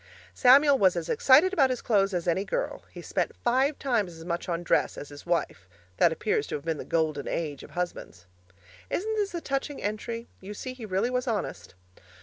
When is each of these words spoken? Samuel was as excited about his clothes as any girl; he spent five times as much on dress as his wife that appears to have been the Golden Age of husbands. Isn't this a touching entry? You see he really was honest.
Samuel 0.33 0.79
was 0.79 0.95
as 0.95 1.09
excited 1.09 1.53
about 1.53 1.69
his 1.69 1.83
clothes 1.83 2.11
as 2.15 2.27
any 2.27 2.43
girl; 2.43 2.81
he 2.89 3.03
spent 3.03 3.35
five 3.43 3.77
times 3.77 4.17
as 4.17 4.25
much 4.25 4.49
on 4.49 4.63
dress 4.63 4.97
as 4.97 5.09
his 5.09 5.27
wife 5.27 5.69
that 5.97 6.11
appears 6.11 6.47
to 6.47 6.55
have 6.55 6.65
been 6.65 6.79
the 6.79 6.85
Golden 6.85 7.27
Age 7.27 7.61
of 7.61 7.69
husbands. 7.77 8.25
Isn't 8.89 9.15
this 9.17 9.35
a 9.35 9.41
touching 9.41 9.79
entry? 9.79 10.27
You 10.39 10.55
see 10.55 10.73
he 10.73 10.87
really 10.87 11.11
was 11.11 11.27
honest. 11.27 11.75